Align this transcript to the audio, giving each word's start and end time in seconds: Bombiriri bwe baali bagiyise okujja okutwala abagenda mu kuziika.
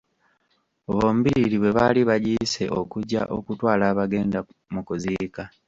Bombiriri 0.95 1.57
bwe 1.59 1.71
baali 1.77 2.01
bagiyise 2.09 2.63
okujja 2.79 3.21
okutwala 3.37 3.83
abagenda 3.91 4.39
mu 4.73 4.81
kuziika. 4.87 5.43